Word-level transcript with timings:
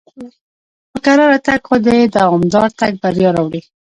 په 0.91 0.99
کراره 1.05 1.37
تګ 1.47 1.61
خو 1.67 1.75
دوامدار 2.17 2.69
تګ 2.79 2.93
بریا 3.03 3.29
راوړي. 3.37 3.61